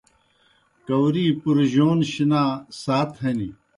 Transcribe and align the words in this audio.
کاؤری 0.85 1.25
پُرجَون 1.41 1.99
شنا 2.11 2.43
سات 2.81 3.09
ہنیْ۔ 3.21 3.49